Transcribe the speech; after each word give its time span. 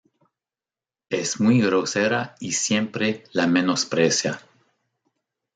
Es 1.11 1.39
muy 1.39 1.61
grosera 1.61 2.33
y 2.39 2.53
siempre 2.53 3.23
la 3.33 3.45
menosprecia. 3.45 4.41